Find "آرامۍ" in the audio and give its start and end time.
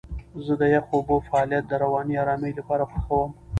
2.23-2.51